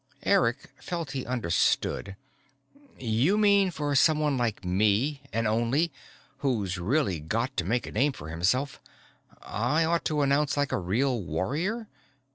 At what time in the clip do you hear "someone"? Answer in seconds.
3.93-4.35